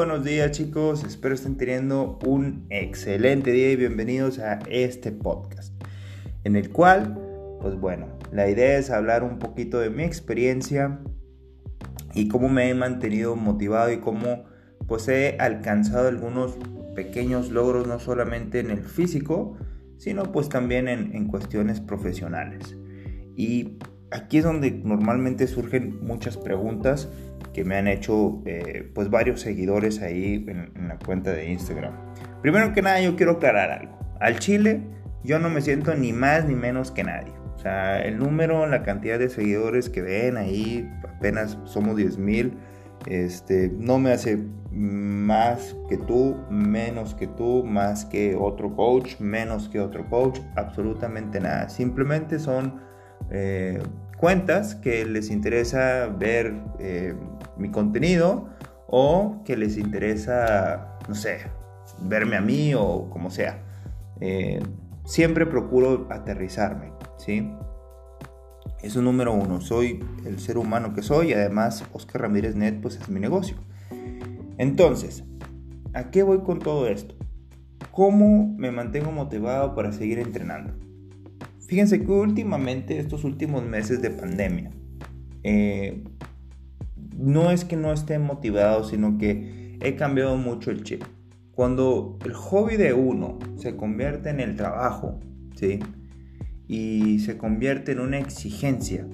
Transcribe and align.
buenos 0.00 0.24
días 0.24 0.52
chicos, 0.52 1.04
espero 1.04 1.34
estén 1.34 1.58
teniendo 1.58 2.18
un 2.24 2.64
excelente 2.70 3.52
día 3.52 3.70
y 3.72 3.76
bienvenidos 3.76 4.38
a 4.38 4.58
este 4.70 5.12
podcast, 5.12 5.74
en 6.42 6.56
el 6.56 6.70
cual, 6.70 7.18
pues 7.60 7.78
bueno, 7.78 8.06
la 8.32 8.48
idea 8.48 8.78
es 8.78 8.88
hablar 8.88 9.22
un 9.22 9.38
poquito 9.38 9.78
de 9.78 9.90
mi 9.90 10.04
experiencia 10.04 11.00
y 12.14 12.28
cómo 12.28 12.48
me 12.48 12.70
he 12.70 12.74
mantenido 12.74 13.36
motivado 13.36 13.92
y 13.92 13.98
cómo 13.98 14.44
pues 14.88 15.06
he 15.08 15.36
alcanzado 15.38 16.08
algunos 16.08 16.56
pequeños 16.94 17.50
logros 17.50 17.86
no 17.86 18.00
solamente 18.00 18.60
en 18.60 18.70
el 18.70 18.84
físico, 18.84 19.58
sino 19.98 20.32
pues 20.32 20.48
también 20.48 20.88
en, 20.88 21.26
cuestiones 21.26 21.78
profesionales. 21.78 22.74
Y 23.36 23.76
aquí 24.10 24.38
es 24.38 24.44
donde 24.44 24.70
normalmente 24.70 25.46
surgen 25.46 25.98
muchas 26.04 26.36
preguntas 26.36 27.08
que 27.52 27.64
me 27.64 27.76
han 27.76 27.88
hecho 27.88 28.42
eh, 28.46 28.90
pues 28.94 29.10
varios 29.10 29.40
seguidores 29.40 30.00
ahí 30.02 30.44
en, 30.48 30.88
la 30.88 30.98
cuenta 30.98 31.32
de 31.32 31.50
Instagram. 31.50 31.92
Primero 32.42 32.72
que 32.72 32.82
nada 32.82 33.00
yo 33.00 33.16
quiero 33.16 33.32
aclarar 33.32 33.70
algo. 33.70 33.98
Al 34.20 34.38
Chile 34.38 34.82
yo 35.24 35.38
no 35.38 35.50
me 35.50 35.60
siento 35.60 35.94
ni 35.94 36.12
más 36.12 36.44
ni 36.44 36.54
menos 36.54 36.90
que 36.90 37.04
nadie. 37.04 37.32
O 37.56 37.58
sea, 37.58 38.00
el 38.00 38.18
número, 38.18 38.66
la 38.66 38.82
cantidad 38.82 39.18
de 39.18 39.28
seguidores 39.28 39.90
que 39.90 40.00
ven 40.00 40.38
ahí, 40.38 40.90
apenas 41.04 41.58
somos 41.64 41.96
10 41.96 42.16
mil, 42.16 42.54
este, 43.06 43.70
no 43.78 43.98
me 43.98 44.12
hace 44.12 44.38
más 44.72 45.76
que 45.88 45.98
tú, 45.98 46.36
menos 46.48 47.14
que 47.14 47.26
tú, 47.26 47.64
más 47.64 48.06
que 48.06 48.34
otro 48.34 48.74
coach, 48.74 49.20
menos 49.20 49.68
que 49.68 49.80
otro 49.80 50.08
coach, 50.08 50.38
absolutamente 50.56 51.40
nada. 51.40 51.68
Simplemente 51.68 52.38
son 52.38 52.80
eh, 53.30 53.78
cuentas 54.20 54.74
que 54.74 55.06
les 55.06 55.30
interesa 55.30 56.06
ver 56.08 56.54
eh, 56.78 57.14
mi 57.56 57.70
contenido 57.70 58.50
o 58.86 59.42
que 59.46 59.56
les 59.56 59.78
interesa, 59.78 60.98
no 61.08 61.14
sé, 61.14 61.38
verme 62.02 62.36
a 62.36 62.42
mí 62.42 62.74
o 62.74 63.08
como 63.08 63.30
sea. 63.30 63.62
Eh, 64.20 64.60
siempre 65.06 65.46
procuro 65.46 66.06
aterrizarme, 66.10 66.92
¿sí? 67.16 67.50
Eso 68.82 68.98
es 68.98 69.04
número 69.04 69.32
uno. 69.32 69.62
Soy 69.62 70.04
el 70.26 70.38
ser 70.38 70.58
humano 70.58 70.92
que 70.92 71.02
soy 71.02 71.30
y 71.30 71.32
además 71.32 71.82
Oscar 71.92 72.22
Ramírez 72.22 72.54
Net 72.54 72.78
pues 72.82 72.96
es 72.96 73.08
mi 73.08 73.20
negocio. 73.20 73.56
Entonces, 74.58 75.24
¿a 75.94 76.10
qué 76.10 76.22
voy 76.22 76.40
con 76.40 76.58
todo 76.58 76.88
esto? 76.88 77.14
¿Cómo 77.90 78.54
me 78.58 78.70
mantengo 78.70 79.12
motivado 79.12 79.74
para 79.74 79.92
seguir 79.92 80.18
entrenando? 80.18 80.89
Fíjense 81.70 82.00
que 82.04 82.10
últimamente, 82.10 82.98
estos 82.98 83.22
últimos 83.22 83.64
meses 83.64 84.02
de 84.02 84.10
pandemia, 84.10 84.72
eh, 85.44 86.02
no 87.16 87.52
es 87.52 87.64
que 87.64 87.76
no 87.76 87.92
esté 87.92 88.18
motivado, 88.18 88.82
sino 88.82 89.18
que 89.18 89.78
he 89.80 89.94
cambiado 89.94 90.36
mucho 90.36 90.72
el 90.72 90.82
chip. 90.82 91.04
Cuando 91.52 92.18
el 92.24 92.32
hobby 92.32 92.76
de 92.76 92.92
uno 92.92 93.38
se 93.56 93.76
convierte 93.76 94.30
en 94.30 94.40
el 94.40 94.56
trabajo, 94.56 95.20
¿sí? 95.54 95.78
Y 96.66 97.20
se 97.20 97.38
convierte 97.38 97.92
en 97.92 98.00
una 98.00 98.18
exigencia, 98.18 99.06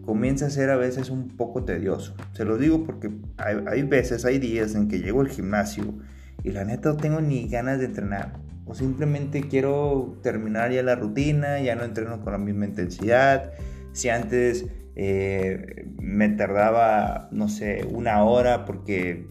comienza 0.00 0.46
a 0.46 0.50
ser 0.50 0.70
a 0.70 0.78
veces 0.78 1.10
un 1.10 1.36
poco 1.36 1.64
tedioso. 1.64 2.14
Se 2.32 2.46
lo 2.46 2.56
digo 2.56 2.84
porque 2.84 3.10
hay, 3.36 3.56
hay 3.66 3.82
veces, 3.82 4.24
hay 4.24 4.38
días 4.38 4.74
en 4.74 4.88
que 4.88 5.00
llego 5.00 5.20
al 5.20 5.28
gimnasio 5.28 5.98
y 6.42 6.52
la 6.52 6.64
neta 6.64 6.88
no 6.88 6.96
tengo 6.96 7.20
ni 7.20 7.48
ganas 7.48 7.80
de 7.80 7.84
entrenar 7.84 8.47
o 8.68 8.74
simplemente 8.74 9.48
quiero 9.48 10.18
terminar 10.22 10.70
ya 10.70 10.82
la 10.82 10.94
rutina, 10.94 11.58
ya 11.60 11.74
no 11.74 11.84
entreno 11.84 12.20
con 12.20 12.32
la 12.32 12.38
misma 12.38 12.66
intensidad. 12.66 13.52
Si 13.92 14.10
antes 14.10 14.66
eh, 14.94 15.86
me 15.98 16.28
tardaba, 16.28 17.28
no 17.32 17.48
sé, 17.48 17.86
una 17.90 18.22
hora 18.24 18.66
porque 18.66 19.26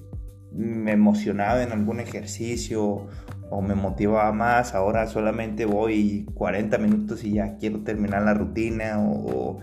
me 0.52 0.94
emocionaba 0.94 1.62
en 1.62 1.72
algún 1.72 2.00
ejercicio 2.00 3.08
o 3.50 3.62
me 3.62 3.76
motivaba 3.76 4.32
más, 4.34 4.74
ahora 4.74 5.08
solamente 5.08 5.66
voy 5.66 6.26
40 6.34 6.78
minutos 6.80 7.24
y 7.24 7.34
ya 7.34 7.58
quiero 7.58 7.84
terminar 7.84 8.24
la 8.24 8.34
rutina 8.34 9.00
o, 9.00 9.60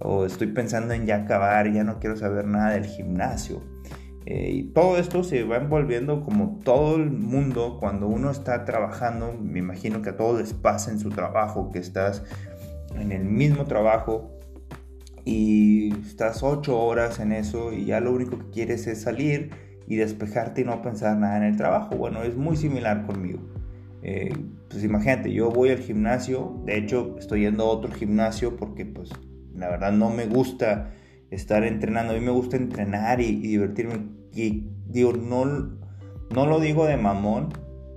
o 0.00 0.24
estoy 0.24 0.48
pensando 0.48 0.94
en 0.94 1.04
ya 1.04 1.16
acabar, 1.16 1.70
ya 1.70 1.84
no 1.84 2.00
quiero 2.00 2.16
saber 2.16 2.46
nada 2.46 2.70
del 2.70 2.86
gimnasio. 2.86 3.62
Eh, 4.30 4.52
y 4.52 4.62
todo 4.62 4.96
esto 4.96 5.24
se 5.24 5.42
va 5.42 5.56
envolviendo 5.56 6.20
como 6.20 6.60
todo 6.62 6.94
el 6.94 7.10
mundo 7.10 7.78
cuando 7.80 8.06
uno 8.06 8.30
está 8.30 8.64
trabajando, 8.64 9.34
me 9.36 9.58
imagino 9.58 10.02
que 10.02 10.10
a 10.10 10.16
todos 10.16 10.38
les 10.38 10.54
pasa 10.54 10.92
en 10.92 11.00
su 11.00 11.08
trabajo, 11.08 11.72
que 11.72 11.80
estás 11.80 12.22
en 12.94 13.10
el 13.10 13.24
mismo 13.24 13.64
trabajo 13.64 14.38
y 15.24 15.92
estás 16.06 16.44
ocho 16.44 16.80
horas 16.80 17.18
en 17.18 17.32
eso 17.32 17.72
y 17.72 17.86
ya 17.86 17.98
lo 17.98 18.12
único 18.12 18.38
que 18.38 18.50
quieres 18.50 18.86
es 18.86 19.02
salir 19.02 19.50
y 19.88 19.96
despejarte 19.96 20.60
y 20.60 20.64
no 20.64 20.80
pensar 20.80 21.16
nada 21.16 21.36
en 21.38 21.42
el 21.42 21.56
trabajo. 21.56 21.96
Bueno, 21.96 22.22
es 22.22 22.36
muy 22.36 22.56
similar 22.56 23.06
conmigo. 23.06 23.40
Eh, 24.04 24.32
pues 24.68 24.84
imagínate, 24.84 25.32
yo 25.32 25.50
voy 25.50 25.70
al 25.70 25.78
gimnasio, 25.78 26.62
de 26.66 26.78
hecho 26.78 27.16
estoy 27.18 27.40
yendo 27.40 27.64
a 27.64 27.70
otro 27.70 27.90
gimnasio 27.90 28.54
porque 28.54 28.86
pues 28.86 29.10
la 29.56 29.68
verdad 29.70 29.90
no 29.90 30.08
me 30.08 30.26
gusta 30.26 30.92
estar 31.32 31.64
entrenando. 31.64 32.12
A 32.12 32.16
mí 32.16 32.24
me 32.24 32.30
gusta 32.30 32.56
entrenar 32.56 33.20
y, 33.20 33.40
divertirme. 33.40 34.19
Y 34.34 34.64
digo, 34.86 35.12
no, 35.12 35.44
no 35.44 36.46
lo 36.46 36.60
digo 36.60 36.86
de 36.86 36.96
mamón, 36.96 37.48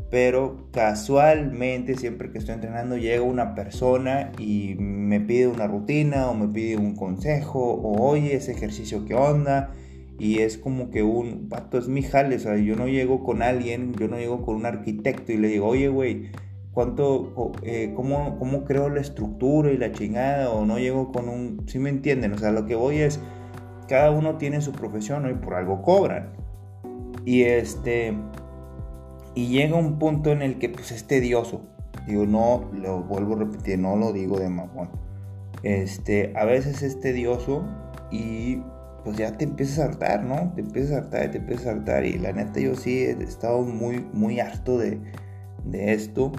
pero 0.10 0.68
casualmente 0.72 1.96
siempre 1.96 2.32
que 2.32 2.38
estoy 2.38 2.56
entrenando 2.56 2.98
llega 2.98 3.24
una 3.24 3.56
persona 3.56 4.32
y 4.38 4.76
me 4.78 5.20
pide 5.20 5.48
una 5.48 5.68
rutina 5.68 6.30
o 6.30 6.36
me 6.36 6.48
pide 6.48 6.78
un 6.78 6.96
consejo 6.96 7.60
o 7.60 8.10
oye 8.10 8.36
ese 8.36 8.52
ejercicio 8.52 9.06
qué 9.06 9.16
onda 9.16 9.72
y 10.20 10.40
es 10.40 10.58
como 10.58 10.92
que 10.92 11.04
un 11.04 11.50
pato 11.50 11.78
es 11.78 11.88
mi 11.88 12.04
jale, 12.04 12.36
o 12.36 12.40
sea, 12.40 12.56
yo 12.58 12.76
no 12.76 12.88
llego 12.88 13.24
con 13.24 13.42
alguien, 13.42 13.94
yo 13.94 14.08
no 14.08 14.18
llego 14.18 14.44
con 14.44 14.56
un 14.56 14.66
arquitecto 14.66 15.32
y 15.32 15.38
le 15.38 15.48
digo, 15.48 15.68
oye 15.68 15.90
güey, 15.90 16.30
cuánto, 16.72 17.52
eh, 17.64 17.94
cómo, 17.96 18.38
cómo 18.38 18.64
creo 18.66 18.90
la 18.90 19.02
estructura 19.02 19.72
y 19.72 19.78
la 19.78 19.92
chingada, 19.92 20.52
o 20.52 20.66
no 20.66 20.78
llego 20.78 21.12
con 21.12 21.28
un, 21.30 21.64
si 21.68 21.80
me 21.80 21.90
entienden, 21.90 22.34
o 22.34 22.38
sea, 22.38 22.52
lo 22.52 22.66
que 22.66 22.76
voy 22.76 22.98
es, 22.98 23.20
cada 23.94 24.10
uno 24.10 24.38
tiene 24.40 24.60
su 24.60 24.72
profesión 24.72 25.30
y 25.30 25.36
por 25.36 25.54
algo 25.54 25.84
cobran. 25.84 26.34
Y 27.26 27.44
este, 27.44 28.18
y 29.36 29.50
llega 29.50 29.76
un 29.76 30.00
punto 30.00 30.32
en 30.32 30.42
el 30.42 30.58
que 30.58 30.68
pues 30.68 30.92
es 30.92 31.06
tedioso. 31.06 31.62
Digo, 32.08 32.26
no, 32.26 32.72
lo 32.74 33.04
vuelvo 33.04 33.36
a 33.36 33.40
repetir, 33.42 33.78
no 33.78 33.96
lo 33.96 34.12
digo 34.12 34.40
de 34.40 34.50
mamón. 34.50 34.90
Este, 35.62 36.34
a 36.36 36.44
veces 36.44 36.82
es 36.82 37.00
tedioso 37.02 37.64
y 38.10 38.64
pues 39.04 39.16
ya 39.16 39.38
te 39.38 39.44
empiezas 39.44 39.78
a 39.78 39.84
hartar, 39.84 40.24
¿no? 40.24 40.52
Te 40.56 40.62
empiezas 40.62 40.94
a 40.94 40.98
hartar, 40.98 41.30
te 41.30 41.38
empiezas 41.38 41.68
a 41.68 41.72
hartar. 41.74 42.04
Y 42.04 42.18
la 42.18 42.32
neta 42.32 42.60
yo 42.62 42.74
sí 42.74 42.98
he 42.98 43.12
estado 43.22 43.62
muy, 43.62 44.04
muy 44.12 44.40
harto 44.40 44.80
de, 44.80 45.00
de 45.66 45.94
esto. 45.94 46.32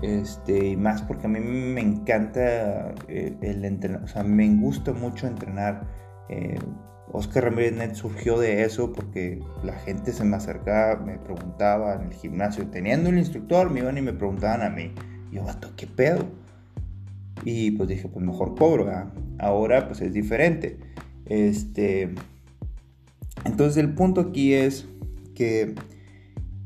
Este, 0.00 0.68
y 0.68 0.76
más 0.78 1.02
porque 1.02 1.26
a 1.26 1.28
mí 1.28 1.40
me 1.40 1.82
encanta 1.82 2.94
eh, 3.08 3.36
el 3.42 3.66
entrenar, 3.66 4.02
o 4.02 4.08
sea, 4.08 4.22
me 4.22 4.48
gusta 4.48 4.94
mucho 4.94 5.26
entrenar. 5.26 6.05
Eh, 6.28 6.58
Oscar 7.12 7.44
Ramírez 7.44 7.74
Net 7.74 7.94
surgió 7.94 8.38
de 8.38 8.62
eso 8.62 8.92
porque 8.92 9.40
la 9.62 9.74
gente 9.74 10.12
se 10.12 10.24
me 10.24 10.36
acercaba, 10.36 11.00
me 11.02 11.18
preguntaba 11.18 11.94
en 11.94 12.08
el 12.08 12.12
gimnasio, 12.12 12.66
teniendo 12.68 13.08
un 13.08 13.18
instructor, 13.18 13.70
me 13.70 13.80
iban 13.80 13.96
y 13.96 14.02
me 14.02 14.12
preguntaban 14.12 14.62
a 14.62 14.70
mí. 14.70 14.92
Yo, 15.32 15.44
vato, 15.44 15.70
¿qué 15.76 15.86
pedo? 15.86 16.26
Y 17.44 17.72
pues 17.72 17.88
dije, 17.88 18.08
pues 18.08 18.24
mejor 18.24 18.54
cobro, 18.56 18.90
Ahora 19.38 19.86
pues 19.86 20.00
es 20.00 20.12
diferente. 20.12 20.78
Este, 21.26 22.14
entonces 23.44 23.76
el 23.76 23.94
punto 23.94 24.20
aquí 24.20 24.54
es 24.54 24.88
que 25.34 25.74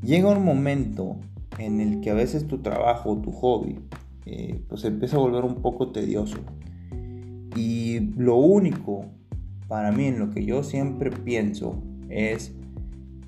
llega 0.01 0.29
un 0.29 0.43
momento 0.43 1.17
en 1.59 1.81
el 1.81 2.01
que 2.01 2.09
a 2.09 2.13
veces 2.13 2.47
tu 2.47 2.59
trabajo, 2.59 3.17
tu 3.17 3.31
hobby, 3.31 3.79
eh, 4.25 4.61
pues 4.67 4.83
empieza 4.85 5.17
a 5.17 5.19
volver 5.19 5.43
un 5.43 5.61
poco 5.61 5.91
tedioso. 5.91 6.37
Y 7.55 7.99
lo 8.17 8.37
único 8.37 9.05
para 9.71 9.93
mí 9.93 10.07
en 10.07 10.19
lo 10.19 10.31
que 10.31 10.43
yo 10.43 10.63
siempre 10.63 11.11
pienso 11.11 11.81
es 12.09 12.51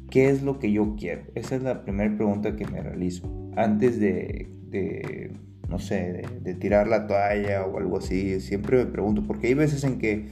qué 0.10 0.30
es 0.30 0.44
lo 0.44 0.60
que 0.60 0.74
yo 0.74 0.98
quiero. 1.00 1.22
Esa 1.36 1.56
es 1.56 1.64
la 1.64 1.86
primera 1.86 2.14
pregunta 2.18 2.58
que 2.58 2.68
me 2.68 2.82
realizo. 2.82 3.32
Antes 3.56 3.98
de, 3.98 5.32
no 5.70 5.80
sé, 5.80 6.24
de, 6.42 6.54
tirar 6.56 6.90
la 6.90 7.08
toalla 7.08 7.66
o 7.66 7.78
algo 7.78 7.98
así, 7.98 8.42
siempre 8.42 8.76
me 8.76 8.88
pregunto, 8.88 9.24
porque 9.26 9.48
hay 9.48 9.54
veces 9.54 9.86
en 9.86 10.00
que 10.00 10.26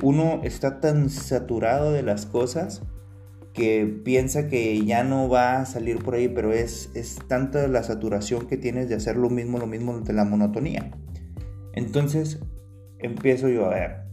uno 0.00 0.40
está 0.42 0.80
tan 0.80 1.10
saturado 1.10 1.92
de 1.92 2.02
las 2.02 2.24
cosas 2.24 2.80
que 3.52 3.84
piensa 4.06 4.48
que 4.48 4.86
ya 4.86 5.04
no 5.04 5.28
va 5.28 5.60
a 5.60 5.66
salir 5.66 5.98
por 5.98 6.14
ahí, 6.14 6.28
pero 6.28 6.54
es, 6.54 6.90
es 6.94 7.18
tanta 7.28 7.68
la 7.68 7.82
saturación 7.82 8.46
que 8.46 8.56
tienes 8.56 8.88
de 8.88 8.94
hacer 8.94 9.18
lo 9.18 9.28
mismo, 9.28 9.58
lo 9.58 9.66
mismo 9.66 10.00
de 10.00 10.14
la 10.14 10.24
monotonía. 10.24 10.92
Entonces 11.74 12.40
empiezo 13.00 13.50
yo 13.50 13.66
a 13.66 13.74
ver, 13.74 14.05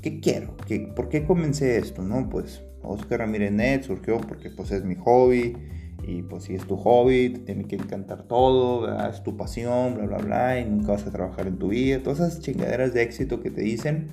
¿qué, 0.00 0.20
quiero? 0.20 0.56
¿Qué, 0.66 0.80
¿Por 0.94 1.08
qué 1.08 1.24
comencé 1.24 1.78
esto? 1.78 2.02
No, 2.02 2.28
pues 2.28 2.62
Oscar 2.82 3.20
Ramírez 3.20 3.52
Net 3.52 3.82
surgió 3.82 4.18
porque 4.18 4.50
pues 4.50 4.70
es 4.72 4.84
mi 4.84 4.94
hobby 4.96 5.56
y 6.02 6.22
pues 6.22 6.44
si 6.44 6.54
es 6.54 6.66
tu 6.66 6.76
hobby, 6.76 7.30
te 7.30 7.40
tiene 7.40 7.64
que 7.64 7.76
encantar 7.76 8.22
todo, 8.24 8.88
es 9.08 9.22
tu 9.22 9.36
pasión, 9.36 9.94
bla, 9.94 10.06
bla, 10.06 10.18
bla, 10.18 10.60
y 10.60 10.64
nunca 10.64 10.92
vas 10.92 11.06
a 11.06 11.10
trabajar 11.10 11.46
en 11.46 11.58
tu 11.58 11.68
vida, 11.68 12.02
todas 12.02 12.20
esas 12.20 12.40
chingaderas 12.40 12.94
de 12.94 13.02
éxito 13.02 13.40
que 13.40 13.50
te 13.50 13.60
dicen. 13.60 14.08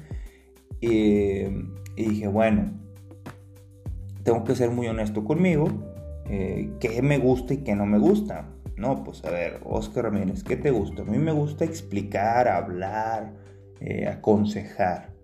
y 0.82 1.46
dije, 1.96 2.28
bueno, 2.28 2.74
tengo 4.26 4.44
que 4.44 4.56
ser 4.56 4.72
muy 4.72 4.88
honesto 4.88 5.24
conmigo, 5.24 5.68
eh, 6.28 6.72
qué 6.80 7.02
me 7.02 7.20
gusta 7.20 7.54
y 7.54 7.58
qué 7.58 7.76
no 7.76 7.86
me 7.86 8.00
gusta. 8.00 8.50
No, 8.76 9.04
pues 9.04 9.24
a 9.24 9.30
ver, 9.30 9.62
Oscar 9.64 10.06
Ramírez, 10.06 10.44
¿qué 10.44 10.58
te 10.58 10.72
gusta? 10.72 11.04
A 11.04 11.06
mí 11.06 11.18
me 11.18 11.32
gusta 11.32 11.64
explicar, 11.64 12.48
hablar, 12.48 13.34
eh, 13.80 14.08
aconsejar. 14.08 15.15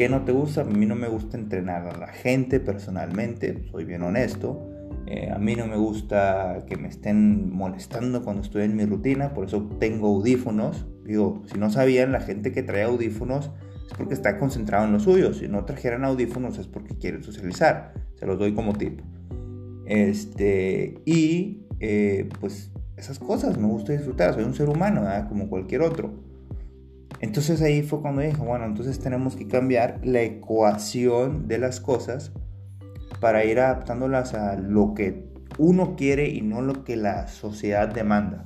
¿Qué 0.00 0.08
no 0.08 0.24
te 0.24 0.32
gusta? 0.32 0.62
A 0.62 0.64
mí 0.64 0.86
no 0.86 0.96
me 0.96 1.08
gusta 1.08 1.36
entrenar 1.36 1.86
a 1.86 1.98
la 1.98 2.06
gente 2.06 2.58
personalmente, 2.58 3.66
soy 3.70 3.84
bien 3.84 4.00
honesto. 4.02 4.66
Eh, 5.06 5.28
a 5.30 5.38
mí 5.38 5.54
no 5.56 5.66
me 5.66 5.76
gusta 5.76 6.64
que 6.66 6.78
me 6.78 6.88
estén 6.88 7.54
molestando 7.54 8.24
cuando 8.24 8.40
estoy 8.40 8.62
en 8.62 8.76
mi 8.76 8.86
rutina, 8.86 9.34
por 9.34 9.44
eso 9.44 9.68
tengo 9.78 10.08
audífonos. 10.08 10.86
Digo, 11.04 11.42
si 11.52 11.58
no 11.58 11.68
sabían, 11.68 12.12
la 12.12 12.22
gente 12.22 12.50
que 12.50 12.62
trae 12.62 12.84
audífonos 12.84 13.50
es 13.88 13.92
porque 13.94 14.14
está 14.14 14.38
concentrado 14.38 14.86
en 14.86 14.92
lo 14.92 15.00
suyo. 15.00 15.34
Si 15.34 15.48
no 15.48 15.66
trajeran 15.66 16.02
audífonos 16.06 16.56
es 16.56 16.66
porque 16.66 16.96
quieren 16.96 17.22
socializar. 17.22 17.92
Se 18.14 18.24
los 18.24 18.38
doy 18.38 18.54
como 18.54 18.72
tip. 18.72 19.02
Este, 19.84 21.02
y 21.04 21.66
eh, 21.78 22.26
pues 22.40 22.72
esas 22.96 23.18
cosas 23.18 23.58
me 23.58 23.66
gusta 23.66 23.92
disfrutar. 23.92 24.32
Soy 24.32 24.44
un 24.44 24.54
ser 24.54 24.70
humano, 24.70 25.06
como 25.28 25.50
cualquier 25.50 25.82
otro. 25.82 26.29
Entonces 27.20 27.60
ahí 27.60 27.82
fue 27.82 28.00
cuando 28.00 28.22
dije, 28.22 28.38
bueno, 28.38 28.64
entonces 28.64 28.98
tenemos 29.00 29.36
que 29.36 29.48
cambiar 29.48 30.00
la 30.04 30.22
ecuación 30.22 31.48
de 31.48 31.58
las 31.58 31.80
cosas 31.80 32.32
para 33.20 33.44
ir 33.44 33.60
adaptándolas 33.60 34.34
a 34.34 34.56
lo 34.56 34.94
que 34.94 35.28
uno 35.58 35.96
quiere 35.96 36.28
y 36.28 36.40
no 36.40 36.62
lo 36.62 36.84
que 36.84 36.96
la 36.96 37.28
sociedad 37.28 37.88
demanda. 37.88 38.44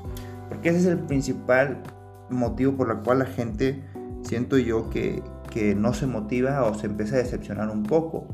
Porque 0.49 0.71
ese 0.71 0.79
es 0.79 0.87
el 0.87 0.99
principal 0.99 1.83
motivo 2.31 2.77
por 2.77 2.91
el 2.91 2.99
cual 2.99 3.21
la 3.21 3.27
gente, 3.27 3.85
siento 4.23 4.59
yo, 4.59 4.91
que, 4.91 5.23
que 5.51 5.75
no 5.75 5.95
se 5.95 6.07
motiva 6.07 6.65
o 6.65 6.75
se 6.75 6.87
empieza 6.87 7.17
a 7.17 7.19
decepcionar 7.19 7.71
un 7.71 7.85
poco. 7.85 8.27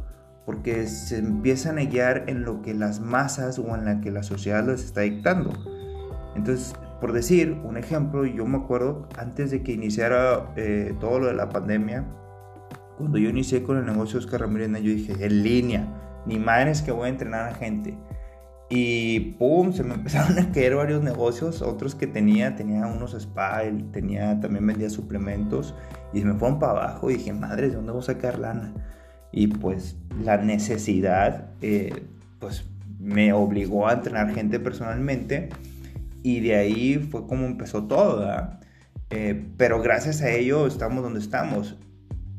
Porque 0.46 0.86
se 0.86 1.18
empiezan 1.18 1.78
a 1.78 1.84
guiar 1.84 2.24
en 2.28 2.44
lo 2.44 2.62
que 2.62 2.72
las 2.74 3.00
masas 3.00 3.58
o 3.58 3.74
en 3.76 3.84
la 3.84 4.00
que 4.00 4.10
la 4.10 4.22
sociedad 4.22 4.66
les 4.66 4.84
está 4.84 5.02
dictando. 5.02 5.52
Entonces, 6.34 6.74
por 7.00 7.12
decir 7.12 7.58
un 7.64 7.76
ejemplo, 7.76 8.26
yo 8.26 8.46
me 8.46 8.58
acuerdo 8.58 9.08
antes 9.16 9.50
de 9.50 9.62
que 9.62 9.72
iniciara 9.72 10.52
eh, 10.56 10.94
todo 11.00 11.18
lo 11.18 11.26
de 11.26 11.34
la 11.34 11.48
pandemia, 11.48 12.04
cuando 12.98 13.16
yo 13.16 13.30
inicié 13.30 13.62
con 13.62 13.78
el 13.78 13.86
negocio 13.86 14.18
de 14.18 14.26
Oscar 14.26 14.42
Ramírez, 14.42 14.70
yo 14.82 14.90
dije, 14.90 15.14
en 15.18 15.42
línea, 15.42 16.22
ni 16.26 16.38
madres 16.38 16.82
que 16.82 16.92
voy 16.92 17.06
a 17.06 17.08
entrenar 17.08 17.48
a 17.48 17.54
gente. 17.54 17.96
Y 18.68 19.36
pum, 19.38 19.72
se 19.72 19.82
me 19.82 19.94
empezaron 19.96 20.38
a 20.38 20.52
caer 20.52 20.76
varios 20.76 21.02
negocios, 21.02 21.62
otros 21.62 21.94
que 21.94 22.06
tenía, 22.06 22.54
tenía 22.54 22.86
unos 22.86 23.14
spa, 23.14 23.62
tenía, 23.92 24.38
también 24.38 24.66
vendía 24.66 24.90
suplementos, 24.90 25.74
y 26.12 26.20
se 26.20 26.26
me 26.26 26.34
fueron 26.34 26.58
para 26.58 26.72
abajo 26.72 27.10
y 27.10 27.14
dije, 27.14 27.32
madre, 27.32 27.70
¿de 27.70 27.76
dónde 27.76 27.92
voy 27.92 28.02
a 28.02 28.04
sacar 28.04 28.38
lana? 28.38 28.74
Y 29.32 29.46
pues 29.46 29.96
la 30.22 30.36
necesidad, 30.36 31.50
eh, 31.62 32.04
pues 32.38 32.66
me 32.98 33.32
obligó 33.32 33.88
a 33.88 33.94
entrenar 33.94 34.34
gente 34.34 34.60
personalmente 34.60 35.48
y 36.22 36.40
de 36.40 36.56
ahí 36.56 36.98
fue 36.98 37.26
como 37.26 37.46
empezó 37.46 37.84
todo, 37.84 38.26
eh, 39.10 39.46
pero 39.56 39.82
gracias 39.82 40.22
a 40.22 40.30
ello 40.30 40.66
estamos 40.66 41.02
donde 41.02 41.20
estamos. 41.20 41.78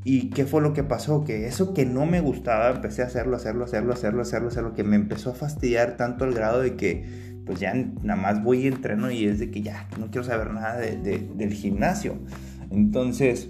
¿Y 0.04 0.30
qué 0.32 0.46
fue 0.46 0.62
lo 0.62 0.74
que 0.74 0.84
pasó? 0.84 1.24
Que 1.24 1.46
eso 1.46 1.74
que 1.74 1.86
no 1.86 2.06
me 2.08 2.22
gustaba, 2.22 2.72
empecé 2.72 3.04
a 3.04 3.06
hacerlo, 3.06 3.36
hacerlo, 3.36 3.66
hacerlo, 3.66 3.94
hacerlo, 3.94 4.22
hacerlo, 4.24 4.48
hacerlo, 4.48 4.74
que 4.74 4.84
me 4.84 4.96
empezó 4.96 5.32
a 5.32 5.36
fastidiar 5.36 5.96
tanto 5.96 6.24
al 6.24 6.34
grado 6.34 6.62
de 6.62 6.76
que 6.76 7.32
pues 7.46 7.60
ya 7.60 7.74
nada 7.74 8.20
más 8.20 8.44
voy 8.44 8.62
y 8.62 8.68
entreno 8.68 9.12
y 9.12 9.26
es 9.26 9.40
de 9.40 9.52
que 9.52 9.62
ya 9.62 9.88
no 10.00 10.10
quiero 10.10 10.24
saber 10.24 10.52
nada 10.52 10.80
del 10.80 11.54
gimnasio. 11.54 12.18
Entonces, 12.72 13.50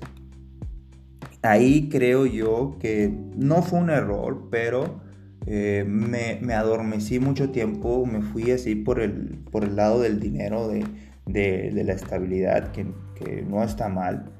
ahí 1.41 1.89
creo 1.89 2.25
yo 2.25 2.77
que 2.79 3.13
no 3.37 3.61
fue 3.61 3.79
un 3.79 3.89
error, 3.89 4.47
pero 4.49 5.01
eh, 5.47 5.83
me, 5.87 6.37
me, 6.41 6.53
adormecí 6.53 7.19
mucho 7.19 7.49
tiempo, 7.49 8.05
me 8.05 8.21
fui 8.21 8.51
así 8.51 8.75
por 8.75 9.01
el, 9.01 9.39
por 9.51 9.63
el 9.63 9.75
lado 9.75 10.01
del 10.01 10.19
dinero, 10.19 10.67
de, 10.67 10.85
de, 11.25 11.83
la 11.83 11.93
estabilidad, 11.93 12.71
que, 12.71 12.85
que, 13.15 13.41
no 13.41 13.63
está 13.63 13.89
mal. 13.89 14.31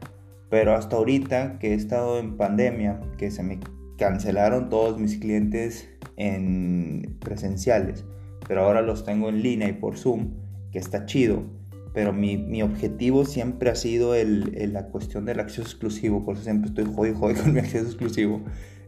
Pero 0.50 0.76
hasta 0.76 0.98
ahorita 0.98 1.58
que 1.60 1.72
he 1.72 1.74
estado 1.74 2.20
en 2.20 2.38
pandemia, 2.38 3.00
que 3.18 3.32
se 3.32 3.42
me 3.42 3.60
cancelaron 3.98 4.70
todos 4.70 5.00
mis 5.00 5.18
clientes 5.18 5.90
en 6.18 7.18
presenciales, 7.20 8.06
pero 8.48 8.64
ahora 8.64 8.82
los 8.82 9.04
tengo 9.04 9.30
en 9.30 9.42
línea 9.42 9.70
y 9.70 9.74
por 9.74 9.98
Zoom, 9.98 10.36
que 10.72 10.80
está 10.80 11.06
chido. 11.06 11.44
Pero 11.94 12.14
mi, 12.14 12.38
mi 12.38 12.62
objetivo 12.62 13.26
siempre 13.26 13.70
ha 13.70 13.76
sido 13.76 14.16
el, 14.16 14.72
la 14.72 14.88
cuestión 14.88 15.26
del 15.26 15.40
acceso 15.40 15.64
exclusivo, 15.64 16.24
por 16.24 16.36
eso 16.36 16.44
siempre 16.44 16.70
estoy 16.70 16.86
jodido 16.86 17.20
con 17.42 17.54
mi 17.54 17.60
acceso 17.60 17.88
exclusivo. 17.88 18.42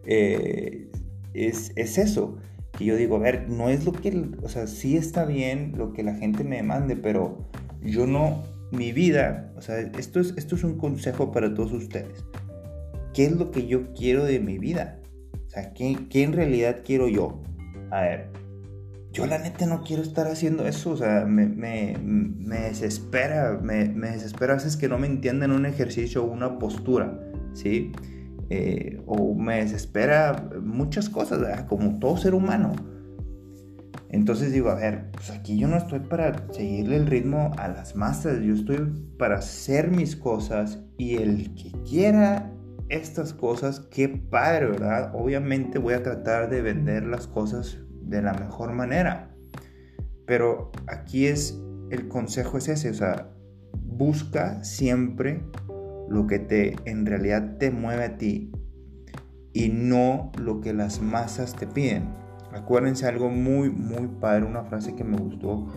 Eh, 0.06 0.89
es, 1.33 1.71
eso. 1.75 2.38
Que 2.77 2.85
yo 2.85 2.95
digo, 2.95 3.18
a 3.18 3.19
ver, 3.19 3.50
no 3.50 3.69
es 3.69 3.85
lo 3.85 3.91
que, 3.91 4.30
o 4.41 4.50
sea, 4.50 4.68
sí 4.68 4.97
está 4.97 5.25
bien 5.25 5.74
lo 5.77 5.94
que 5.94 6.03
la 6.03 6.15
gente 6.15 6.44
me 6.44 6.57
demande, 6.57 6.95
pero 6.95 7.47
yo 7.83 8.07
no, 8.07 8.44
mi 8.71 8.91
vida, 8.91 9.53
o 9.56 9.62
sea, 9.62 9.80
esto 9.80 10.19
es, 10.19 10.33
esto 10.38 10.56
es 10.56 10.63
un 10.63 10.77
consejo 10.77 11.31
para 11.31 11.53
todos 11.53 11.71
ustedes. 11.71 12.25
¿Qué 13.13 13.25
es 13.25 13.31
lo 13.33 13.51
que 13.51 13.68
yo 13.68 13.94
quiero 13.94 14.25
de 14.25 14.39
mi 14.39 14.57
vida? 14.57 15.00
O 15.47 15.50
sea, 15.51 15.71
¿qué, 15.74 15.97
qué 16.09 16.24
en 16.24 16.33
realidad 16.33 16.77
quiero 16.83 17.07
yo? 17.07 17.44
A 17.91 18.01
ver, 18.01 18.31
yo 19.13 19.27
la 19.27 19.38
neta 19.38 19.68
no 19.68 19.83
quiero 19.83 20.01
estar 20.01 20.27
haciendo 20.27 20.65
eso, 20.65 20.89
o 20.89 20.97
sea, 20.97 21.25
me, 21.25 21.45
me, 21.45 21.95
me 22.01 22.62
desespera, 22.62 23.59
me, 23.62 23.86
me, 23.86 24.09
desespera 24.09 24.53
a 24.53 24.56
veces 24.56 24.75
que 24.75 24.89
no 24.89 24.97
me 24.97 25.06
entiendan 25.06 25.51
un 25.51 25.68
ejercicio 25.68 26.24
o 26.24 26.31
una 26.31 26.57
postura, 26.57 27.19
¿sí? 27.53 27.91
Eh, 28.50 29.01
o 29.06 29.34
me 29.34 29.57
desespera 29.57 30.50
muchas 30.62 31.10
cosas, 31.10 31.63
como 31.63 32.00
todo 32.00 32.18
ser 32.18 32.36
humano. 32.36 32.74
Entonces 34.10 34.51
digo, 34.51 34.69
a 34.69 34.75
ver, 34.75 35.10
pues 35.12 35.31
aquí 35.31 35.57
yo 35.57 35.68
no 35.68 35.75
estoy 35.75 36.00
para 36.00 36.45
seguirle 36.51 36.98
el 36.98 37.07
ritmo 37.07 37.51
a 37.57 37.68
las 37.68 37.95
masas, 37.95 38.42
yo 38.44 38.54
estoy 38.54 38.78
para 39.18 39.38
hacer 39.38 39.90
mis 39.90 40.16
cosas 40.16 40.80
y 40.98 41.16
el 41.16 41.56
que 41.56 41.72
quiera 41.90 42.54
estas 42.90 43.34
cosas, 43.34 43.80
qué 43.80 44.10
padre, 44.10 44.68
¿verdad? 44.68 45.12
Obviamente 45.16 45.80
voy 45.80 45.96
a 45.96 46.04
tratar 46.04 46.50
de 46.50 46.62
vender 46.62 47.06
las 47.06 47.25
cosas 47.25 47.80
de 48.04 48.22
la 48.22 48.34
mejor 48.34 48.74
manera. 48.74 49.36
Pero 50.28 50.72
aquí 50.88 51.25
es, 51.25 51.60
el 51.89 52.08
consejo 52.08 52.60
es 52.60 52.67
ese, 52.67 52.91
o 52.91 52.94
sea, 52.94 53.34
busca 53.74 54.63
siempre 54.63 55.44
lo 56.10 56.27
que 56.27 56.39
te 56.39 56.75
en 56.86 57.05
realidad 57.05 57.57
te 57.57 57.72
mueve 57.72 58.03
a 58.03 58.17
ti 58.17 58.51
y 59.53 59.69
no 59.69 60.31
lo 60.38 60.62
que 60.62 60.74
las 60.74 61.01
masas 61.01 61.55
te 61.55 61.67
piden. 61.67 62.10
Acuérdense 62.53 63.07
algo 63.07 63.29
muy, 63.29 63.69
muy 63.69 64.07
padre, 64.07 64.45
una 64.45 64.63
frase 64.63 64.95
que 64.95 65.03
me 65.03 65.17
gustó 65.17 65.67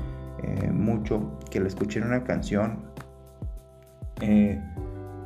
eh, 0.42 0.70
mucho, 0.70 1.38
que 1.50 1.60
la 1.60 1.68
escuché 1.68 2.00
en 2.00 2.06
una 2.06 2.24
canción. 2.24 2.84
Eh, 4.20 4.62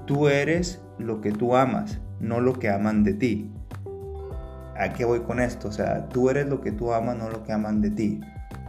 tú 0.07 0.29
eres 0.29 0.83
lo 0.99 1.21
que 1.21 1.33
tú 1.33 1.57
amas, 1.57 2.01
no 2.21 2.41
lo 2.41 2.55
que 2.55 2.69
aman 2.69 3.03
de 3.03 3.15
ti. 3.15 3.53
¿A 4.77 4.93
qué 4.93 5.05
voy 5.05 5.21
con 5.21 5.41
esto? 5.41 5.69
O 5.69 5.73
sea, 5.73 6.09
tú 6.09 6.31
eres 6.31 6.49
lo 6.49 6.61
que 6.61 6.73
tú 6.73 6.93
amas, 6.93 7.17
no 7.17 7.29
lo 7.29 7.43
que 7.43 7.53
aman 7.53 7.81
de 7.81 7.91
ti. 7.91 8.21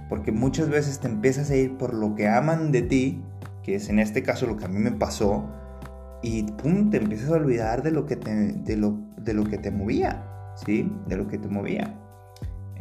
Porque 0.10 0.32
muchas 0.32 0.70
veces 0.70 1.00
te 1.00 1.08
empiezas 1.08 1.50
a 1.52 1.56
ir 1.56 1.78
por 1.78 1.94
lo 1.94 2.16
que 2.16 2.28
aman 2.28 2.72
de 2.72 2.82
ti, 2.82 3.24
que 3.64 3.76
es 3.76 3.90
en 3.90 4.00
este 4.00 4.24
caso 4.24 4.46
lo 4.46 4.58
que 4.58 4.66
a 4.66 4.68
mí 4.68 4.80
me 4.80 4.92
pasó, 4.92 5.50
y 6.22 6.44
pum, 6.44 6.90
te 6.90 6.98
empiezas 6.98 7.30
a 7.30 7.34
olvidar 7.34 7.84
de 7.84 7.92
lo 7.92 8.06
que 8.06 8.16
te, 8.16 8.32
de 8.32 8.78
lo, 8.78 8.98
de 9.18 9.34
lo 9.34 9.44
que 9.46 9.58
te 9.58 9.72
movía, 9.72 10.24
¿sí? 10.66 10.92
De 11.08 11.18
lo 11.18 11.28
que 11.28 11.38
te 11.38 11.48
movía. 11.48 11.98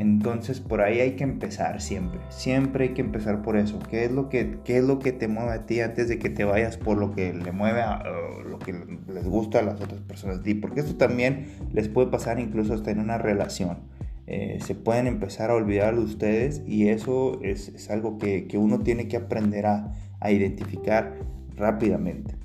Entonces 0.00 0.60
por 0.60 0.80
ahí 0.80 0.98
hay 1.00 1.16
que 1.16 1.24
empezar 1.24 1.82
siempre, 1.82 2.20
siempre 2.30 2.84
hay 2.84 2.94
que 2.94 3.02
empezar 3.02 3.42
por 3.42 3.58
eso. 3.58 3.78
¿Qué 3.90 4.06
es 4.06 4.10
lo 4.10 4.30
que, 4.30 4.58
qué 4.64 4.78
es 4.78 4.84
lo 4.84 4.98
que 4.98 5.12
te 5.12 5.28
mueve 5.28 5.52
a 5.52 5.66
ti 5.66 5.80
antes 5.80 6.08
de 6.08 6.18
que 6.18 6.30
te 6.30 6.44
vayas 6.44 6.78
por 6.78 6.96
lo 6.96 7.12
que 7.12 7.34
le 7.34 7.52
mueve 7.52 7.82
a 7.82 8.02
lo 8.48 8.58
que 8.58 8.72
les 8.72 9.26
gusta 9.26 9.58
a 9.58 9.62
las 9.62 9.78
otras 9.78 10.00
personas? 10.00 10.40
Porque 10.62 10.80
esto 10.80 10.96
también 10.96 11.48
les 11.74 11.88
puede 11.88 12.08
pasar 12.08 12.40
incluso 12.40 12.72
hasta 12.72 12.90
en 12.90 12.98
una 12.98 13.18
relación. 13.18 13.80
Eh, 14.26 14.58
se 14.64 14.74
pueden 14.74 15.06
empezar 15.06 15.50
a 15.50 15.54
olvidar 15.54 15.94
de 15.94 16.00
ustedes 16.00 16.62
y 16.66 16.88
eso 16.88 17.38
es, 17.42 17.68
es 17.68 17.90
algo 17.90 18.16
que, 18.16 18.46
que, 18.46 18.56
uno 18.56 18.78
tiene 18.78 19.06
que 19.06 19.18
aprender 19.18 19.66
a, 19.66 19.92
a 20.20 20.30
identificar 20.30 21.16
rápidamente. 21.56 22.39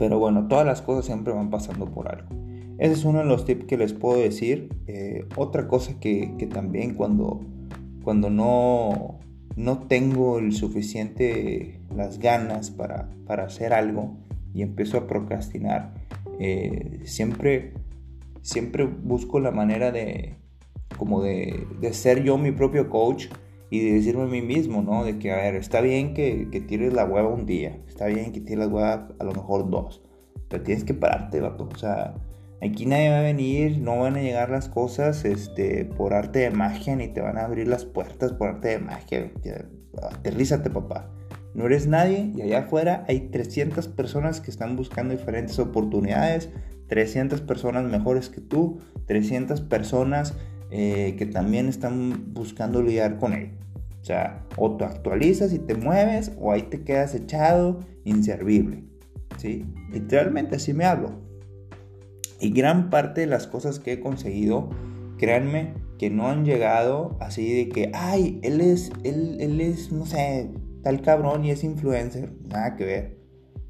Pero 0.00 0.18
bueno, 0.18 0.48
todas 0.48 0.64
las 0.64 0.80
cosas 0.80 1.04
siempre 1.04 1.34
van 1.34 1.50
pasando 1.50 1.84
por 1.84 2.08
algo. 2.08 2.26
Ese 2.78 2.94
es 2.94 3.04
uno 3.04 3.18
de 3.18 3.26
los 3.26 3.44
tips 3.44 3.66
que 3.66 3.76
les 3.76 3.92
puedo 3.92 4.18
decir. 4.18 4.74
Eh, 4.86 5.26
otra 5.36 5.68
cosa 5.68 6.00
que, 6.00 6.36
que, 6.38 6.46
también 6.46 6.94
cuando, 6.94 7.42
cuando 8.02 8.30
no, 8.30 9.18
no 9.56 9.78
tengo 9.80 10.38
el 10.38 10.54
suficiente, 10.54 11.82
las 11.94 12.18
ganas 12.18 12.70
para, 12.70 13.10
para 13.26 13.44
hacer 13.44 13.74
algo 13.74 14.16
y 14.54 14.62
empiezo 14.62 14.96
a 14.96 15.06
procrastinar, 15.06 15.92
eh, 16.38 17.00
siempre, 17.04 17.74
siempre 18.40 18.84
busco 18.84 19.38
la 19.38 19.50
manera 19.50 19.92
de, 19.92 20.36
como 20.96 21.20
de, 21.20 21.66
de 21.78 21.92
ser 21.92 22.24
yo 22.24 22.38
mi 22.38 22.52
propio 22.52 22.88
coach 22.88 23.26
y 23.70 23.84
de 23.84 23.94
decirme 23.94 24.24
a 24.24 24.26
mí 24.26 24.42
mismo, 24.42 24.82
¿no? 24.82 25.04
De 25.04 25.18
que, 25.18 25.32
a 25.32 25.36
ver, 25.36 25.54
está 25.54 25.80
bien 25.80 26.12
que, 26.14 26.48
que 26.50 26.60
tires 26.60 26.92
la 26.92 27.04
hueva 27.04 27.28
un 27.28 27.46
día, 27.46 27.78
está 27.88 28.06
bien 28.06 28.32
que 28.32 28.40
tires 28.40 28.58
la 28.58 28.68
hueva 28.68 29.08
a 29.18 29.24
lo 29.24 29.32
mejor 29.32 29.70
dos, 29.70 30.02
pero 30.48 30.62
tienes 30.62 30.84
que 30.84 30.94
pararte, 30.94 31.40
vato. 31.40 31.68
O 31.72 31.78
sea, 31.78 32.14
Aquí 32.62 32.84
nadie 32.84 33.08
va 33.08 33.20
a 33.20 33.22
venir, 33.22 33.78
no 33.78 34.00
van 34.00 34.16
a 34.16 34.20
llegar 34.20 34.50
las 34.50 34.68
cosas 34.68 35.24
este, 35.24 35.86
por 35.86 36.12
arte 36.12 36.40
de 36.40 36.50
magia, 36.50 36.94
ni 36.94 37.08
te 37.08 37.22
van 37.22 37.38
a 37.38 37.44
abrir 37.46 37.66
las 37.66 37.86
puertas 37.86 38.32
por 38.34 38.48
arte 38.48 38.68
de 38.68 38.78
magia. 38.78 39.32
Aterrízate, 40.12 40.68
papá. 40.68 41.10
No 41.54 41.64
eres 41.64 41.86
nadie 41.86 42.30
y 42.36 42.42
allá 42.42 42.60
afuera 42.60 43.04
hay 43.08 43.30
300 43.30 43.88
personas 43.88 44.42
que 44.42 44.50
están 44.50 44.76
buscando 44.76 45.16
diferentes 45.16 45.58
oportunidades, 45.58 46.50
300 46.88 47.40
personas 47.40 47.84
mejores 47.84 48.28
que 48.28 48.42
tú, 48.42 48.80
300 49.06 49.62
personas 49.62 50.36
eh, 50.70 51.16
que 51.18 51.26
también 51.26 51.68
están 51.68 52.32
buscando 52.32 52.82
lidiar 52.82 53.18
con 53.18 53.32
él. 53.32 53.52
O 54.00 54.04
sea, 54.04 54.46
o 54.56 54.76
te 54.76 54.84
actualizas 54.84 55.52
y 55.52 55.58
te 55.58 55.74
mueves 55.74 56.32
o 56.38 56.52
ahí 56.52 56.62
te 56.62 56.82
quedas 56.82 57.14
echado, 57.14 57.80
inservible. 58.04 58.84
¿Sí? 59.36 59.66
Literalmente 59.92 60.56
así 60.56 60.72
me 60.72 60.84
hablo. 60.84 61.20
Y 62.40 62.50
gran 62.50 62.88
parte 62.88 63.22
de 63.22 63.26
las 63.26 63.46
cosas 63.46 63.78
que 63.78 63.94
he 63.94 64.00
conseguido, 64.00 64.70
créanme, 65.18 65.74
que 65.98 66.08
no 66.08 66.28
han 66.28 66.46
llegado 66.46 67.18
así 67.20 67.52
de 67.52 67.68
que, 67.68 67.90
ay, 67.92 68.40
él 68.42 68.62
es, 68.62 68.90
él, 69.04 69.36
él 69.40 69.60
es, 69.60 69.92
no 69.92 70.06
sé, 70.06 70.50
tal 70.82 71.02
cabrón 71.02 71.44
y 71.44 71.50
es 71.50 71.62
influencer. 71.62 72.32
Nada 72.48 72.76
que 72.76 72.84
ver. 72.86 73.18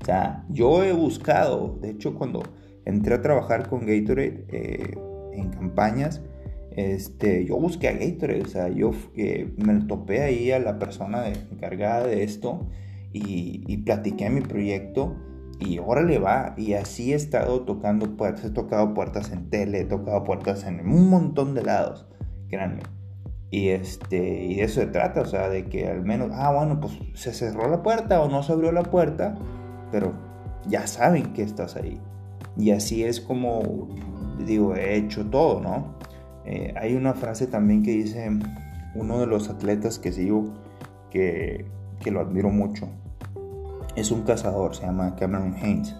O 0.00 0.04
sea, 0.04 0.44
yo 0.48 0.84
he 0.84 0.92
buscado, 0.92 1.78
de 1.80 1.90
hecho, 1.90 2.14
cuando 2.14 2.42
entré 2.84 3.14
a 3.14 3.22
trabajar 3.22 3.68
con 3.68 3.80
Gatorade 3.80 4.46
eh, 4.48 4.94
en 5.32 5.50
campañas, 5.50 6.22
este, 6.76 7.44
yo 7.44 7.56
busqué 7.56 7.88
a 7.88 7.92
Gatorade, 7.92 8.42
o 8.42 8.48
sea, 8.48 8.68
yo 8.68 8.92
eh, 9.16 9.52
me 9.56 9.80
topé 9.84 10.22
ahí 10.22 10.50
a 10.52 10.58
la 10.58 10.78
persona 10.78 11.28
encargada 11.28 12.06
de 12.06 12.22
esto 12.22 12.68
y, 13.12 13.64
y 13.66 13.78
platiqué 13.78 14.30
mi 14.30 14.40
proyecto 14.40 15.16
y 15.60 15.78
órale 15.78 16.18
va. 16.18 16.54
Y 16.56 16.72
así 16.72 17.12
he 17.12 17.16
estado 17.16 17.62
tocando 17.62 18.16
puertas. 18.16 18.46
He 18.46 18.50
tocado 18.50 18.94
puertas 18.94 19.30
en 19.30 19.50
tele, 19.50 19.80
he 19.80 19.84
tocado 19.84 20.24
puertas 20.24 20.64
en 20.64 20.80
un 20.80 21.08
montón 21.08 21.54
de 21.54 21.62
lados. 21.62 22.06
Créanme. 22.48 22.82
Y, 23.50 23.68
este, 23.68 24.44
y 24.44 24.56
de 24.56 24.64
eso 24.64 24.80
se 24.80 24.86
trata, 24.86 25.22
o 25.22 25.26
sea, 25.26 25.48
de 25.48 25.66
que 25.66 25.88
al 25.88 26.02
menos, 26.02 26.30
ah, 26.32 26.52
bueno, 26.52 26.80
pues 26.80 26.96
se 27.14 27.32
cerró 27.32 27.68
la 27.68 27.82
puerta 27.82 28.20
o 28.22 28.28
no 28.28 28.44
se 28.44 28.52
abrió 28.52 28.70
la 28.70 28.84
puerta, 28.84 29.34
pero 29.90 30.12
ya 30.68 30.86
saben 30.86 31.32
que 31.32 31.42
estás 31.42 31.74
ahí. 31.74 32.00
Y 32.56 32.70
así 32.70 33.02
es 33.02 33.20
como, 33.20 33.88
digo, 34.46 34.76
he 34.76 34.96
hecho 34.96 35.26
todo, 35.26 35.60
¿no? 35.60 35.98
Eh, 36.44 36.74
hay 36.76 36.94
una 36.94 37.14
frase 37.14 37.46
también 37.46 37.82
que 37.82 37.92
dice 37.92 38.28
uno 38.94 39.20
de 39.20 39.26
los 39.26 39.48
atletas 39.48 39.98
que 39.98 40.12
sigo, 40.12 40.52
que, 41.10 41.66
que 42.00 42.10
lo 42.10 42.20
admiro 42.20 42.50
mucho, 42.50 42.88
es 43.96 44.10
un 44.10 44.22
cazador, 44.22 44.74
se 44.74 44.82
llama 44.82 45.14
Cameron 45.16 45.54
Haynes. 45.54 45.94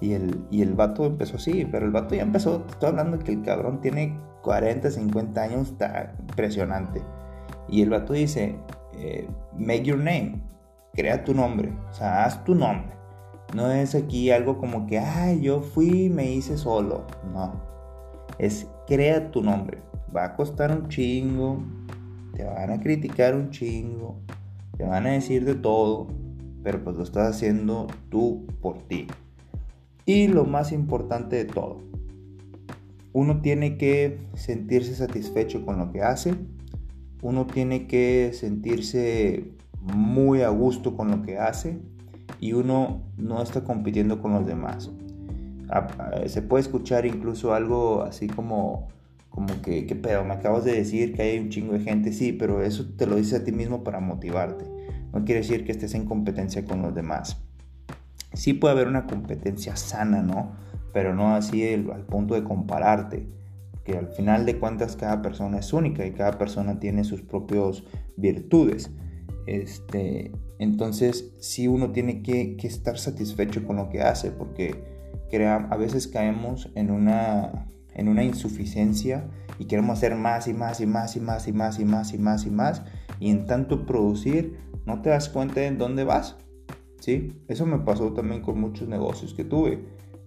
Y 0.00 0.12
el, 0.12 0.44
y 0.50 0.62
el 0.62 0.74
vato 0.74 1.06
empezó 1.06 1.36
así, 1.36 1.66
pero 1.70 1.86
el 1.86 1.90
vato 1.90 2.14
ya 2.14 2.22
empezó, 2.22 2.64
estoy 2.68 2.90
hablando 2.90 3.18
que 3.18 3.32
el 3.32 3.42
cabrón 3.42 3.80
tiene 3.80 4.16
40, 4.42 4.90
50 4.90 5.42
años, 5.42 5.70
está 5.70 6.14
impresionante. 6.20 7.02
Y 7.68 7.82
el 7.82 7.90
vato 7.90 8.12
dice, 8.12 8.56
eh, 8.94 9.28
make 9.56 9.82
your 9.82 9.98
name, 9.98 10.40
crea 10.94 11.24
tu 11.24 11.34
nombre, 11.34 11.72
o 11.90 11.92
sea, 11.92 12.24
haz 12.24 12.44
tu 12.44 12.54
nombre. 12.54 12.96
No 13.54 13.70
es 13.70 13.94
aquí 13.94 14.30
algo 14.30 14.58
como 14.58 14.86
que, 14.86 14.98
ay, 14.98 15.40
yo 15.40 15.62
fui 15.62 16.04
y 16.04 16.10
me 16.10 16.30
hice 16.30 16.58
solo. 16.58 17.06
No, 17.32 17.60
es 18.38 18.68
crea 18.88 19.30
tu 19.30 19.42
nombre. 19.42 19.78
Va 20.16 20.24
a 20.24 20.34
costar 20.34 20.72
un 20.72 20.88
chingo, 20.88 21.62
te 22.34 22.42
van 22.42 22.70
a 22.70 22.80
criticar 22.80 23.34
un 23.34 23.50
chingo, 23.50 24.18
te 24.76 24.84
van 24.84 25.06
a 25.06 25.10
decir 25.10 25.44
de 25.44 25.54
todo, 25.54 26.08
pero 26.62 26.82
pues 26.82 26.96
lo 26.96 27.02
estás 27.02 27.36
haciendo 27.36 27.86
tú 28.08 28.46
por 28.62 28.78
ti. 28.88 29.06
Y 30.06 30.28
lo 30.28 30.46
más 30.46 30.72
importante 30.72 31.36
de 31.36 31.44
todo, 31.44 31.82
uno 33.12 33.42
tiene 33.42 33.76
que 33.76 34.20
sentirse 34.34 34.94
satisfecho 34.94 35.66
con 35.66 35.78
lo 35.78 35.92
que 35.92 36.00
hace, 36.00 36.34
uno 37.20 37.46
tiene 37.46 37.86
que 37.86 38.30
sentirse 38.32 39.52
muy 39.82 40.40
a 40.42 40.48
gusto 40.48 40.96
con 40.96 41.10
lo 41.10 41.22
que 41.22 41.36
hace 41.36 41.78
y 42.40 42.54
uno 42.54 43.02
no 43.18 43.42
está 43.42 43.64
compitiendo 43.64 44.22
con 44.22 44.32
los 44.32 44.46
demás. 44.46 44.90
Se 46.26 46.42
puede 46.42 46.62
escuchar 46.62 47.06
incluso 47.06 47.54
algo 47.54 48.02
así 48.02 48.26
como, 48.26 48.88
como 49.28 49.60
que, 49.62 49.86
¿qué 49.86 49.94
pedo? 49.94 50.24
Me 50.24 50.34
acabas 50.34 50.64
de 50.64 50.72
decir 50.72 51.14
que 51.14 51.22
hay 51.22 51.38
un 51.38 51.50
chingo 51.50 51.74
de 51.74 51.80
gente, 51.80 52.12
sí, 52.12 52.32
pero 52.32 52.62
eso 52.62 52.86
te 52.96 53.06
lo 53.06 53.16
dices 53.16 53.40
a 53.40 53.44
ti 53.44 53.52
mismo 53.52 53.84
para 53.84 54.00
motivarte. 54.00 54.64
No 55.12 55.24
quiere 55.24 55.40
decir 55.40 55.64
que 55.64 55.72
estés 55.72 55.94
en 55.94 56.04
competencia 56.04 56.64
con 56.64 56.82
los 56.82 56.94
demás. 56.94 57.42
Sí 58.32 58.54
puede 58.54 58.74
haber 58.74 58.88
una 58.88 59.06
competencia 59.06 59.76
sana, 59.76 60.22
¿no? 60.22 60.52
Pero 60.92 61.14
no 61.14 61.34
así 61.34 61.66
al 61.72 62.04
punto 62.04 62.34
de 62.34 62.44
compararte. 62.44 63.26
Que 63.84 63.96
al 63.96 64.08
final 64.08 64.44
de 64.44 64.58
cuentas 64.58 64.96
cada 64.96 65.22
persona 65.22 65.58
es 65.58 65.72
única 65.72 66.04
y 66.04 66.12
cada 66.12 66.32
persona 66.36 66.78
tiene 66.78 67.04
sus 67.04 67.22
propias 67.22 67.82
virtudes. 68.16 68.90
Este, 69.46 70.30
entonces 70.58 71.32
sí 71.38 71.68
uno 71.68 71.90
tiene 71.92 72.22
que, 72.22 72.56
estar 72.62 72.98
satisfecho 72.98 73.64
con 73.64 73.76
lo 73.76 73.88
que 73.88 74.02
hace 74.02 74.30
porque 74.30 74.97
a 75.36 75.76
veces 75.76 76.08
caemos 76.08 76.70
en 76.74 76.90
una, 76.90 77.66
en 77.94 78.08
una 78.08 78.24
insuficiencia 78.24 79.28
y 79.58 79.66
queremos 79.66 79.98
hacer 79.98 80.14
más 80.14 80.48
y 80.48 80.54
más 80.54 80.80
y 80.80 80.86
más 80.86 81.16
y 81.16 81.20
más 81.20 81.48
y 81.48 81.52
más 81.52 81.78
y 81.78 81.84
más 81.84 82.12
y 82.12 82.18
más 82.18 82.46
y 82.46 82.50
más 82.50 82.82
y 83.20 83.30
en 83.30 83.46
tanto 83.46 83.86
producir 83.86 84.58
no 84.86 85.02
te 85.02 85.10
das 85.10 85.28
cuenta 85.28 85.62
en 85.64 85.78
dónde 85.78 86.04
vas. 86.04 86.36
¿sí? 87.00 87.42
Eso 87.48 87.66
me 87.66 87.78
pasó 87.78 88.12
también 88.12 88.42
con 88.42 88.60
muchos 88.60 88.88
negocios 88.88 89.34
que 89.34 89.44
tuve. 89.44 89.84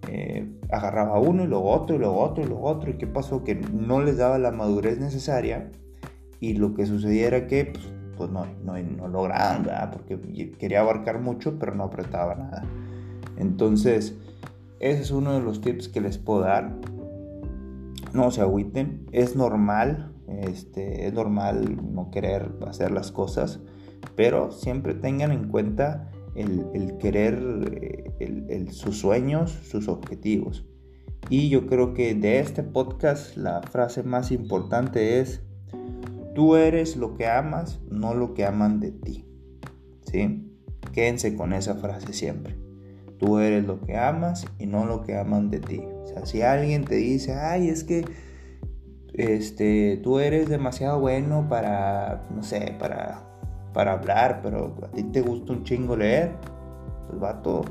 Eh, 0.08 0.48
agarraba 0.70 1.20
uno 1.20 1.44
y 1.44 1.46
luego 1.46 1.70
otro 1.70 1.96
y 1.96 1.98
luego 1.98 2.20
otro 2.20 2.44
y 2.44 2.46
luego 2.46 2.64
otro. 2.64 2.90
¿Y 2.90 2.94
qué 2.94 3.06
pasó? 3.06 3.44
Que 3.44 3.54
no 3.54 4.02
les 4.02 4.18
daba 4.18 4.38
la 4.38 4.50
madurez 4.50 4.98
necesaria 4.98 5.70
y 6.40 6.54
lo 6.54 6.74
que 6.74 6.86
sucedía 6.86 7.28
era 7.28 7.46
que 7.46 7.66
pues, 7.66 7.92
pues 8.16 8.30
no, 8.30 8.46
no, 8.64 8.76
no 8.82 9.08
lograban, 9.08 9.64
porque 9.92 10.18
quería 10.58 10.80
abarcar 10.80 11.20
mucho 11.20 11.58
pero 11.58 11.74
no 11.74 11.84
apretaba 11.84 12.34
nada. 12.34 12.64
Entonces, 13.36 14.18
ese 14.82 15.02
es 15.02 15.10
uno 15.10 15.32
de 15.32 15.40
los 15.40 15.60
tips 15.60 15.88
que 15.88 16.00
les 16.00 16.18
puedo 16.18 16.40
dar. 16.40 16.78
No 18.12 18.30
se 18.30 18.42
agüiten, 18.42 19.06
es 19.12 19.36
normal, 19.36 20.12
este, 20.28 21.06
es 21.06 21.14
normal 21.14 21.78
no 21.94 22.10
querer 22.10 22.52
hacer 22.66 22.90
las 22.90 23.10
cosas 23.10 23.60
pero 24.16 24.50
siempre 24.50 24.94
tengan 24.94 25.32
en 25.32 25.48
cuenta 25.48 26.10
el, 26.34 26.96
querer, 26.98 27.38
eh, 28.20 28.66
sus 28.70 28.98
sueños, 28.98 29.50
sus 29.50 29.88
objetivos. 29.88 30.66
Y 31.28 31.48
yo 31.48 31.66
creo 31.66 31.94
que 31.94 32.14
de 32.14 32.40
este 32.40 32.62
podcast 32.62 33.36
la 33.36 33.62
frase 33.62 34.02
más 34.02 34.32
importante 34.32 35.20
es, 35.20 35.42
tú 36.34 36.56
eres 36.56 36.96
lo 36.96 37.14
que 37.14 37.26
amas, 37.26 37.80
no 37.90 38.14
lo 38.14 38.34
que 38.34 38.44
aman 38.44 38.80
de 38.80 38.90
ti. 38.90 39.26
¿Sí? 40.10 40.48
Quédense 40.92 41.36
con 41.36 41.52
esa 41.52 41.76
frase 41.76 42.12
siempre. 42.12 42.61
Tú 43.22 43.38
eres 43.38 43.64
lo 43.64 43.80
que 43.80 43.96
amas 43.96 44.44
y 44.58 44.66
no 44.66 44.84
lo 44.84 45.02
que 45.02 45.16
aman 45.16 45.48
de 45.48 45.60
ti. 45.60 45.80
O 46.02 46.06
sea, 46.08 46.26
si 46.26 46.42
alguien 46.42 46.84
te 46.84 46.96
dice, 46.96 47.34
ay, 47.34 47.68
es 47.68 47.84
que 47.84 48.04
este, 49.14 50.00
tú 50.02 50.18
eres 50.18 50.48
demasiado 50.48 50.98
bueno 51.00 51.46
para, 51.48 52.26
no 52.34 52.42
sé, 52.42 52.74
para 52.78 53.32
para 53.72 53.92
hablar, 53.92 54.40
pero 54.42 54.74
a 54.82 54.88
ti 54.88 55.02
te 55.04 55.22
gusta 55.22 55.52
un 55.52 55.64
chingo 55.64 55.96
leer, 55.96 56.32
pues 57.08 57.20
vato, 57.20 57.64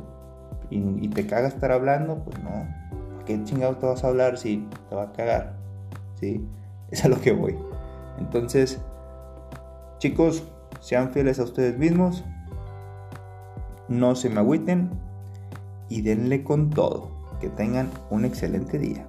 y, 0.70 0.80
y 1.06 1.08
te 1.10 1.28
caga 1.28 1.48
estar 1.48 1.72
hablando, 1.72 2.24
pues 2.24 2.42
no. 2.44 2.68
¿Qué 3.26 3.44
chingados 3.44 3.80
te 3.80 3.86
vas 3.86 4.04
a 4.04 4.08
hablar 4.08 4.38
si 4.38 4.68
te 4.90 4.96
va 4.96 5.04
a 5.04 5.12
cagar? 5.12 5.56
¿Sí? 6.20 6.46
Es 6.92 7.06
a 7.06 7.08
lo 7.08 7.22
que 7.22 7.32
voy. 7.32 7.56
Entonces, 8.18 8.82
chicos, 10.00 10.44
sean 10.82 11.12
fieles 11.12 11.40
a 11.40 11.44
ustedes 11.44 11.78
mismos, 11.78 12.26
no 13.88 14.16
se 14.16 14.30
me 14.30 14.42
agüiten 14.42 14.90
y 15.92 16.02
denle 16.02 16.44
con 16.44 16.70
todo. 16.70 17.10
Que 17.42 17.50
tengan 17.50 17.92
un 18.10 18.24
excelente 18.24 18.80
día. 18.80 19.06